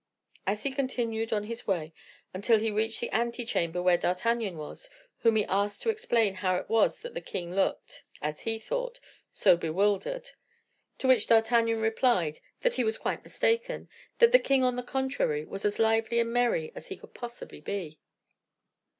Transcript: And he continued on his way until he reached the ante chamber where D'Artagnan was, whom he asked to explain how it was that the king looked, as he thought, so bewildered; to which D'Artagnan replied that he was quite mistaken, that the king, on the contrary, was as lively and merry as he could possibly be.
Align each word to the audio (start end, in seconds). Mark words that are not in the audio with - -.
And 0.47 0.57
he 0.57 0.71
continued 0.71 1.31
on 1.31 1.43
his 1.43 1.67
way 1.67 1.93
until 2.33 2.57
he 2.57 2.71
reached 2.71 3.01
the 3.01 3.11
ante 3.11 3.45
chamber 3.45 3.83
where 3.83 3.99
D'Artagnan 3.99 4.57
was, 4.57 4.89
whom 5.19 5.35
he 5.35 5.45
asked 5.45 5.83
to 5.83 5.91
explain 5.91 6.33
how 6.33 6.55
it 6.57 6.67
was 6.67 7.01
that 7.01 7.13
the 7.13 7.21
king 7.21 7.53
looked, 7.53 8.03
as 8.19 8.39
he 8.39 8.57
thought, 8.57 8.99
so 9.31 9.55
bewildered; 9.55 10.31
to 10.97 11.07
which 11.07 11.27
D'Artagnan 11.27 11.79
replied 11.81 12.39
that 12.61 12.73
he 12.73 12.83
was 12.83 12.97
quite 12.97 13.21
mistaken, 13.23 13.87
that 14.17 14.31
the 14.31 14.39
king, 14.39 14.63
on 14.63 14.75
the 14.75 14.81
contrary, 14.81 15.45
was 15.45 15.65
as 15.65 15.77
lively 15.77 16.19
and 16.19 16.33
merry 16.33 16.71
as 16.73 16.87
he 16.87 16.97
could 16.97 17.13
possibly 17.13 17.61
be. 17.61 17.99